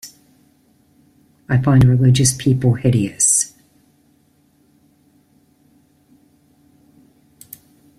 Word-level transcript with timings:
I 1.47 1.59
find 1.61 1.83
religious 1.83 2.33
people 2.33 2.73
hideous. 2.73 3.53